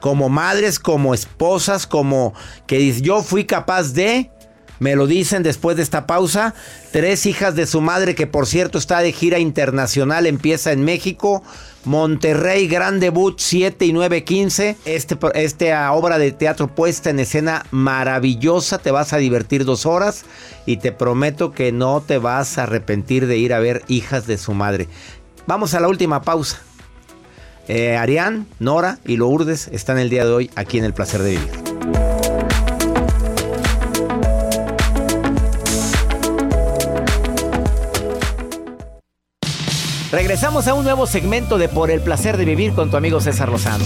[0.00, 2.34] Como madres, como esposas, como
[2.66, 4.30] que yo fui capaz de,
[4.78, 6.54] me lo dicen después de esta pausa,
[6.92, 11.42] tres hijas de su madre que por cierto está de gira internacional, empieza en México,
[11.84, 14.76] Monterrey, gran debut 7 y 9, 15.
[14.84, 20.24] Este, esta obra de teatro puesta en escena maravillosa, te vas a divertir dos horas
[20.64, 24.38] y te prometo que no te vas a arrepentir de ir a ver hijas de
[24.38, 24.88] su madre.
[25.46, 26.60] Vamos a la última pausa.
[27.68, 31.30] Eh, Arián, Nora y Lourdes están el día de hoy aquí en el placer de
[31.30, 32.11] vivir.
[40.12, 43.48] Regresamos a un nuevo segmento de Por el placer de vivir con tu amigo César
[43.48, 43.84] Lozano.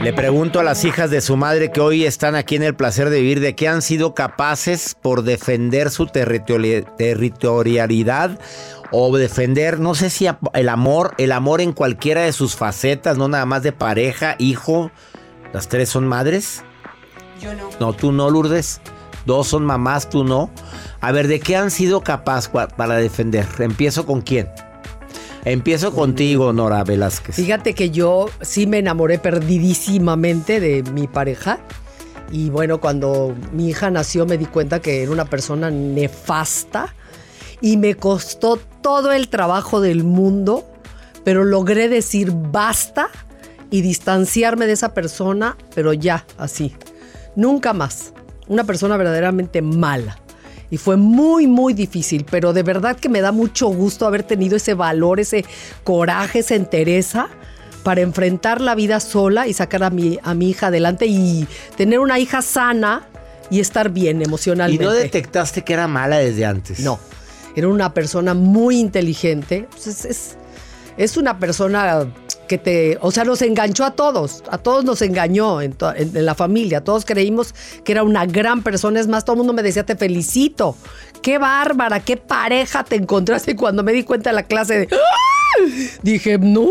[0.00, 3.10] Le pregunto a las hijas de su madre que hoy están aquí en el placer
[3.10, 8.38] de vivir de qué han sido capaces por defender su territori- territorialidad
[8.92, 13.26] o defender, no sé si el amor, el amor en cualquiera de sus facetas, no
[13.26, 14.92] nada más de pareja, hijo.
[15.52, 16.62] ¿Las tres son madres?
[17.40, 17.68] Yo no.
[17.80, 18.80] No, tú no, Lourdes.
[19.26, 20.50] Dos son mamás, tú no.
[21.00, 23.46] A ver, ¿de qué han sido capaces para defender?
[23.58, 24.48] Empiezo con quién.
[25.44, 27.36] Empiezo contigo, Nora Velázquez.
[27.36, 31.60] Fíjate que yo sí me enamoré perdidísimamente de mi pareja.
[32.32, 36.94] Y bueno, cuando mi hija nació me di cuenta que era una persona nefasta.
[37.60, 40.64] Y me costó todo el trabajo del mundo,
[41.24, 43.08] pero logré decir basta
[43.70, 46.74] y distanciarme de esa persona, pero ya, así.
[47.34, 48.12] Nunca más.
[48.48, 50.18] Una persona verdaderamente mala.
[50.70, 54.56] Y fue muy, muy difícil, pero de verdad que me da mucho gusto haber tenido
[54.56, 55.44] ese valor, ese
[55.84, 57.28] coraje, esa entereza
[57.84, 62.00] para enfrentar la vida sola y sacar a mi, a mi hija adelante y tener
[62.00, 63.06] una hija sana
[63.48, 64.84] y estar bien ¿Y emocionalmente.
[64.84, 66.80] no detectaste que era mala desde antes?
[66.80, 66.98] No.
[67.54, 69.68] Era una persona muy inteligente.
[69.70, 70.36] Pues es, es-
[70.96, 72.06] es una persona
[72.46, 75.76] que te, o sea, nos enganchó a todos, a todos nos engañó en,
[76.12, 77.54] la familia, todos creímos
[77.84, 80.76] que era una gran persona, es más, todo el mundo me decía, te felicito,
[81.22, 84.88] qué bárbara, qué pareja te encontraste Y cuando me di cuenta de la clase de,
[84.92, 85.62] ¡Ah!
[86.02, 86.68] dije, no,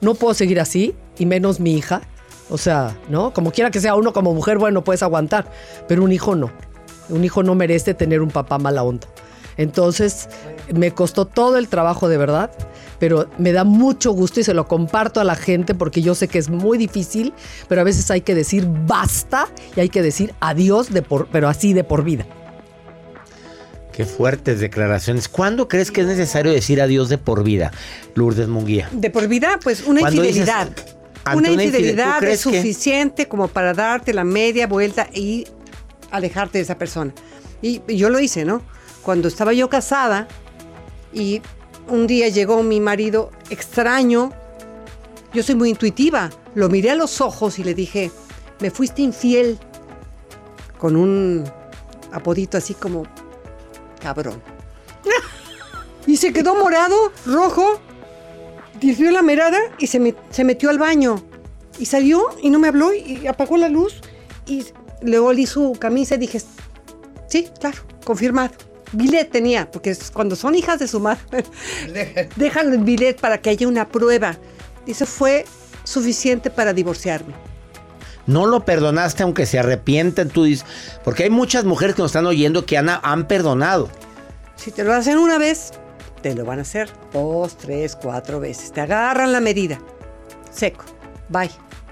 [0.00, 2.02] no puedo seguir así, y menos mi hija,
[2.48, 3.32] o sea, ¿no?
[3.32, 5.50] Como quiera que sea uno como mujer, bueno, puedes aguantar,
[5.88, 6.50] pero un hijo no,
[7.08, 9.06] un hijo no merece tener un papá mala onda.
[9.56, 10.28] Entonces,
[10.72, 12.50] me costó todo el trabajo de verdad,
[12.98, 16.28] pero me da mucho gusto y se lo comparto a la gente porque yo sé
[16.28, 17.32] que es muy difícil,
[17.68, 21.48] pero a veces hay que decir basta y hay que decir adiós, de por, pero
[21.48, 22.26] así de por vida.
[23.92, 25.28] Qué fuertes declaraciones.
[25.28, 27.72] ¿Cuándo crees que es necesario decir adiós de por vida,
[28.14, 28.88] Lourdes Munguía?
[28.92, 30.68] De por vida, pues una Cuando infidelidad.
[31.28, 35.08] una una infide- infidelidad ¿tú crees es que- suficiente como para darte la media vuelta
[35.14, 35.46] y
[36.10, 37.12] alejarte de esa persona.
[37.62, 38.60] Y yo lo hice, ¿no?
[39.02, 40.28] Cuando estaba yo casada
[41.14, 41.40] y
[41.88, 44.32] un día llegó mi marido extraño,
[45.32, 48.10] yo soy muy intuitiva, lo miré a los ojos y le dije,
[48.60, 49.58] me fuiste infiel
[50.78, 51.44] con un
[52.12, 53.04] apodito así como
[54.00, 54.42] cabrón.
[56.06, 56.94] Y se quedó morado,
[57.26, 57.80] rojo,
[58.80, 61.22] desvió la mirada y se, me- se metió al baño.
[61.78, 64.00] Y salió y no me habló y apagó la luz.
[64.46, 64.64] Y
[65.02, 66.40] le olí su camisa y dije,
[67.28, 68.54] sí, claro, confirmado.
[68.92, 71.44] Bilet tenía, porque es- cuando son hijas de su madre,
[72.36, 74.36] dejan el bilet para que haya una prueba.
[74.86, 75.44] Y eso fue
[75.84, 77.34] suficiente para divorciarme.
[78.26, 80.66] No lo perdonaste aunque se arrepienten, tú dices.
[81.04, 83.88] Porque hay muchas mujeres que nos están oyendo que han, han perdonado.
[84.56, 85.72] Si te lo hacen una vez,
[86.22, 88.72] te lo van a hacer dos, tres, cuatro veces.
[88.72, 89.78] Te agarran la medida.
[90.50, 90.84] Seco.
[91.28, 91.50] Bye.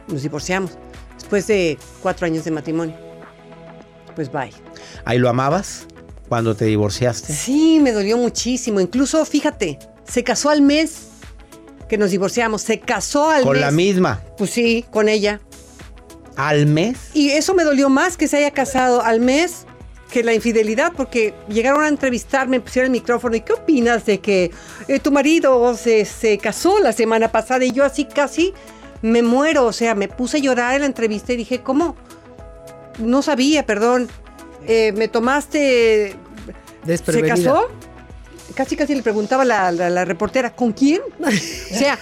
[0.09, 0.73] Nos divorciamos.
[1.15, 2.97] Después de cuatro años de matrimonio.
[4.17, 4.53] Pues bye.
[5.05, 5.87] ¿Ahí lo amabas
[6.29, 7.33] cuando te divorciaste?
[7.33, 8.81] Sí, me dolió muchísimo.
[8.81, 11.09] Incluso, fíjate, se casó al mes
[11.89, 12.63] que nos divorciamos.
[12.63, 13.47] Se casó al mes.
[13.47, 14.23] Con la misma.
[14.37, 15.41] Pues sí, con ella.
[16.37, 16.99] ¿Al mes?
[17.15, 19.67] Y eso me dolió más que se haya casado al mes
[20.11, 24.53] que la infidelidad, porque llegaron a entrevistarme, pusieron el micrófono, ¿y qué opinas de que
[24.87, 27.65] eh, tu marido se, se casó la semana pasada?
[27.65, 28.55] Y yo así casi
[29.03, 31.97] me muero, o sea, me puse a llorar en la entrevista y dije, ¿cómo?
[32.99, 34.09] No sabía, perdón.
[34.67, 36.17] Eh, me tomaste...
[36.87, 37.69] ¿Se casó?
[38.55, 41.01] Casi, casi le preguntaba la, la- la reportera, ¿con quién?
[41.21, 41.31] O
[41.77, 41.99] sea,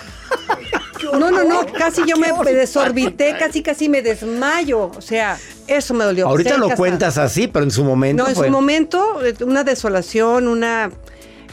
[1.13, 4.91] no, no, no, casi yo me desorbité, casi, casi me desmayo.
[4.97, 6.27] O sea, eso me dolió.
[6.29, 6.77] Ahorita Ser lo casada.
[6.77, 10.91] cuentas así, pero en su momento No, en fue- su momento, eh, una desolación, una...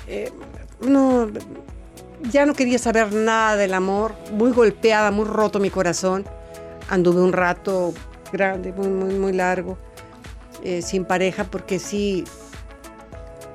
[0.07, 0.31] eh,
[0.81, 1.29] no,
[2.31, 6.25] ya no quería saber nada del amor, muy golpeada, muy roto mi corazón.
[6.89, 7.93] Anduve un rato
[8.33, 9.77] grande, muy, muy, muy largo,
[10.63, 12.23] eh, sin pareja, porque sí,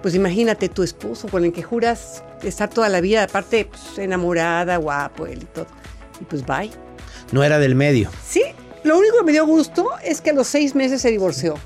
[0.03, 4.77] pues imagínate tu esposo con el que juras estar toda la vida, aparte pues, enamorada,
[4.77, 5.67] guapo él y todo.
[6.21, 6.71] Y pues bye.
[7.33, 8.11] No era del medio.
[8.27, 8.43] Sí,
[8.83, 11.57] lo único que me dio gusto es que a los seis meses se divorció.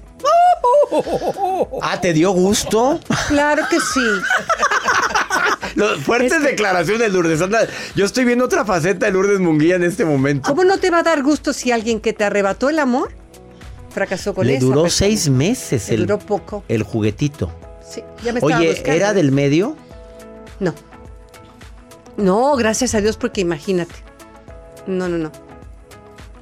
[1.83, 3.01] Ah, ¿te dio gusto?
[3.29, 4.01] Claro que sí.
[5.75, 7.41] Los fuertes declaraciones, Lourdes.
[7.41, 10.49] Anda, yo estoy viendo otra faceta de Lourdes Munguía en este momento.
[10.49, 13.13] ¿Cómo no te va a dar gusto si alguien que te arrebató el amor
[13.91, 14.99] fracasó con Le esa duró persona?
[15.11, 16.65] seis meses Le el, duró poco.
[16.69, 17.51] el juguetito.
[17.89, 18.93] Sí, ya me Oye, buscando.
[18.93, 19.77] ¿era del medio?
[20.61, 20.75] No.
[22.17, 23.95] No, gracias a Dios, porque imagínate.
[24.87, 25.31] No, no, no.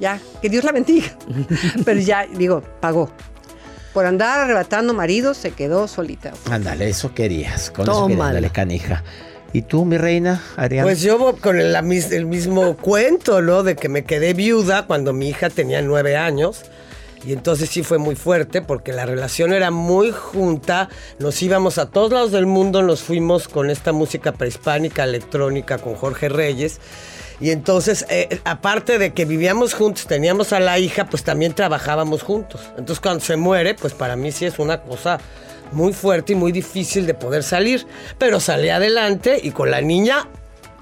[0.01, 1.07] Ya, que Dios la bendiga.
[1.85, 3.11] Pero ya, digo, pagó.
[3.93, 6.33] Por andar arrebatando maridos, se quedó solita.
[6.51, 7.71] Ándale, eso querías.
[7.71, 8.09] Con eso Tómala.
[8.09, 9.05] querías, ándale, canija.
[9.53, 10.85] ¿Y tú, mi reina, Ariana?
[10.87, 13.63] Pues yo con el, el mismo cuento, ¿no?
[13.63, 16.65] De que me quedé viuda cuando mi hija tenía nueve años.
[17.25, 20.89] Y entonces sí fue muy fuerte porque la relación era muy junta.
[21.19, 25.95] Nos íbamos a todos lados del mundo, nos fuimos con esta música prehispánica, electrónica, con
[25.95, 26.81] Jorge Reyes.
[27.41, 32.23] Y entonces, eh, aparte de que vivíamos juntos, teníamos a la hija, pues también trabajábamos
[32.23, 32.61] juntos.
[32.71, 35.19] Entonces cuando se muere, pues para mí sí es una cosa
[35.73, 37.87] muy fuerte y muy difícil de poder salir.
[38.19, 40.29] Pero salí adelante y con la niña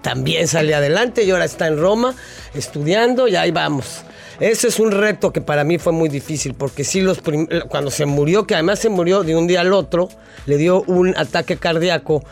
[0.03, 2.15] también salí adelante y ahora está en Roma
[2.55, 4.05] estudiando y ahí vamos.
[4.41, 7.23] Ese es un reto que para mí fue muy difícil porque sí los
[7.69, 10.09] cuando se murió, que además se murió de un día al otro,
[10.47, 12.23] le dio un ataque cardíaco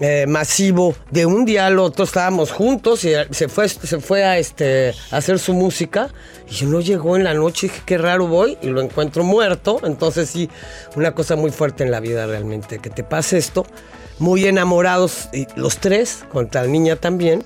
[0.00, 4.38] eh, masivo de un día al otro, estábamos juntos y se fue, se fue a,
[4.38, 6.08] este, hacer su música
[6.50, 10.30] y no llegó en la noche, dije qué raro voy y lo encuentro muerto, entonces
[10.30, 10.50] sí,
[10.96, 13.66] una cosa muy fuerte en la vida realmente, que te pase esto,
[14.18, 17.44] muy enamorados y los tres, con la niña también,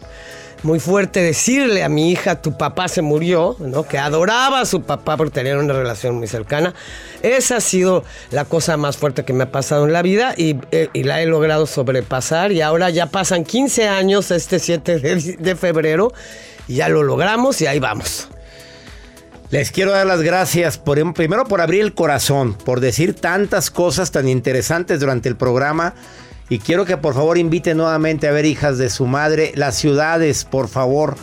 [0.62, 3.84] muy fuerte decirle a mi hija, tu papá se murió, ¿no?
[3.86, 6.74] que adoraba a su papá porque tenían una relación muy cercana.
[7.22, 10.56] Esa ha sido la cosa más fuerte que me ha pasado en la vida y,
[10.70, 15.36] eh, y la he logrado sobrepasar y ahora ya pasan 15 años este 7 de,
[15.38, 16.12] de febrero
[16.66, 18.28] y ya lo logramos y ahí vamos.
[19.50, 24.10] Les quiero dar las gracias por primero por abrir el corazón, por decir tantas cosas
[24.10, 25.94] tan interesantes durante el programa.
[26.50, 29.52] Y quiero que por favor inviten nuevamente a ver hijas de su madre.
[29.54, 31.16] Las ciudades, por favor.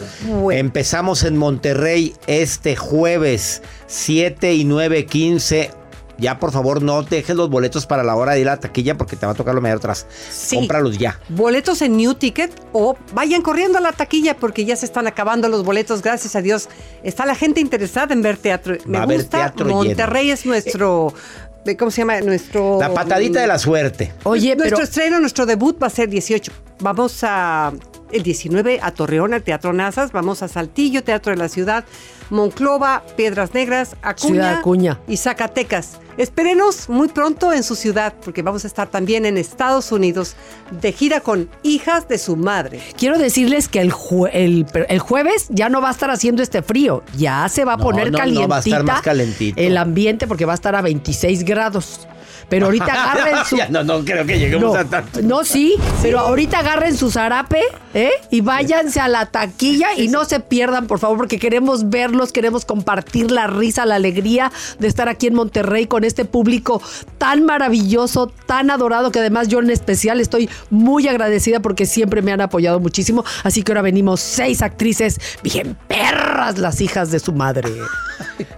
[0.52, 5.72] Empezamos en Monterrey este jueves 7 y 9, 15.
[6.18, 8.96] Ya por favor no dejes los boletos para la hora de ir a la taquilla
[8.98, 10.08] porque te va a tocar lo medio atrás.
[10.32, 10.56] Sí.
[10.56, 11.20] Cómpralos ya.
[11.28, 15.50] Boletos en New Ticket o vayan corriendo a la taquilla porque ya se están acabando
[15.50, 16.70] los boletos, gracias a Dios.
[17.04, 18.78] Está la gente interesada en ver teatro.
[18.86, 19.40] Me Va gusta.
[19.40, 21.14] teatro Monterrey es nuestro.
[21.14, 22.22] eh, ¿Cómo se llama?
[22.22, 22.78] Nuestro.
[22.80, 24.14] La patadita de la suerte.
[24.24, 26.52] Oye, nuestro estreno, nuestro debut va a ser 18.
[26.80, 27.74] Vamos a
[28.12, 30.12] el 19 a Torreón, al Teatro Nazas.
[30.12, 31.86] Vamos a Saltillo, Teatro de la Ciudad,
[32.30, 35.00] Monclova, Piedras Negras, Acuña, Ciudad Acuña.
[35.08, 36.00] y Zacatecas.
[36.18, 40.36] Espérenos muy pronto en su ciudad, porque vamos a estar también en Estados Unidos
[40.82, 42.80] de gira con hijas de su madre.
[42.98, 46.62] Quiero decirles que el, jue- el, el jueves ya no va a estar haciendo este
[46.62, 49.60] frío, ya se va a No, poner no, no, calientita va a estar más calentito.
[49.62, 52.08] el ambiente porque va a estar a 26 grados.
[52.50, 53.58] Pero ahorita agarren su...
[53.70, 55.22] No, no creo que lleguemos No, a tanto.
[55.22, 57.62] no, sí, pero ahorita agarren su zarape
[57.94, 58.12] ¿eh?
[58.32, 62.66] y váyanse a la taquilla y no se pierdan, por favor, porque queremos verlos, queremos
[62.66, 66.82] compartir la risa, la alegría de estar aquí en Monterrey con este público
[67.18, 72.32] tan maravilloso, tan adorado, que además yo en especial estoy muy agradecida porque siempre me
[72.32, 73.24] han apoyado muchísimo.
[73.44, 77.70] Así que ahora venimos seis actrices bien perras, las hijas de su madre.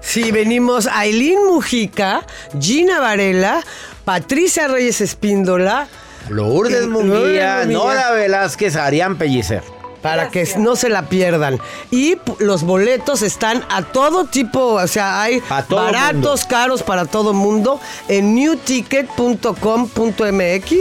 [0.02, 2.26] Sí, venimos Aileen Mujica,
[2.60, 3.62] Gina Varela,
[4.06, 5.88] Patricia Reyes Espíndola.
[6.30, 9.64] Lourdes y- Munguía, Lourdes Nora Velázquez, Arián Pellicer.
[10.02, 11.60] Para que no se la pierdan.
[11.92, 16.36] Y los boletos están a todo tipo, o sea, hay baratos, mundo.
[16.50, 20.72] caros para todo mundo en newticket.com.mx.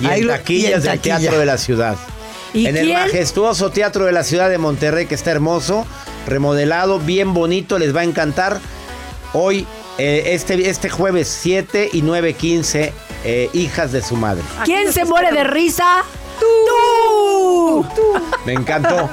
[0.00, 1.18] Y Ahí en lo- taquillas y en del taquilla.
[1.18, 1.96] Teatro de la Ciudad.
[2.52, 5.86] ¿Y en el majestuoso Teatro de la Ciudad de Monterrey, que está hermoso,
[6.26, 8.58] remodelado, bien bonito, les va a encantar.
[9.32, 9.66] Hoy,
[9.98, 12.92] eh, este, este jueves 7 y 9, 15,
[13.24, 14.42] eh, hijas de su madre.
[14.64, 16.04] ¿Quién se muere de risa?
[16.40, 17.86] ¡Tú!
[18.44, 19.08] Me encantó.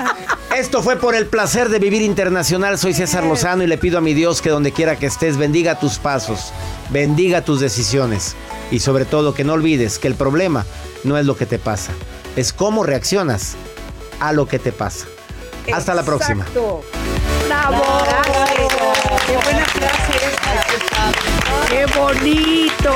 [0.55, 2.78] Esto fue por el placer de vivir internacional.
[2.78, 5.80] Soy César Lozano y le pido a mi Dios que donde quiera que estés bendiga
[5.80, 6.51] tus pasos,
[6.89, 8.36] bendiga tus decisiones
[8.72, 10.65] y sobre todo que no olvides que el problema
[11.03, 11.91] no es lo que te pasa,
[12.36, 13.55] es cómo reaccionas
[14.20, 15.05] a lo que te pasa.
[15.72, 16.45] Hasta la próxima.
[17.48, 19.38] Qué.
[21.70, 22.91] ¡Qué bonito!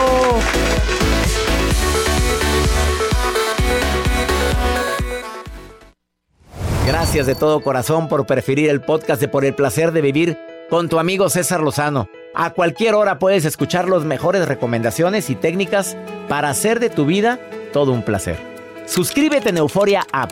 [6.86, 10.38] Gracias de todo corazón por preferir el podcast de Por el placer de vivir
[10.70, 12.10] con tu amigo César Lozano.
[12.34, 15.96] A cualquier hora puedes escuchar las mejores recomendaciones y técnicas
[16.28, 17.40] para hacer de tu vida
[17.74, 18.38] todo un placer.
[18.86, 20.32] Suscríbete en Euforia App